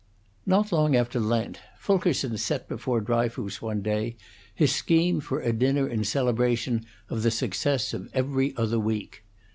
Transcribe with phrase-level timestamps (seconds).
[0.47, 4.15] Not long after Lent, Fulkerson set before Dryfoos one day
[4.55, 9.23] his scheme for a dinner in celebration of the success of 'Every Other Week.'